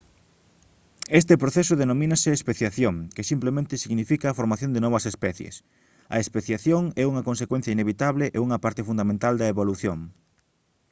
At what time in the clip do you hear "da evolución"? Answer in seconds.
9.37-9.99